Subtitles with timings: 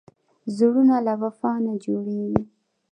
[0.55, 2.43] زړونه له وفا نه جوړېږي.